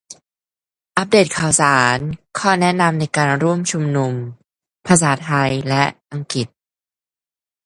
[0.97, 1.97] อัปเดตข่าวสาร
[2.39, 4.13] ข้อแนะนำในการร่วมชุมนุม-
[4.87, 6.47] ภาษาไทยและอังกฤษ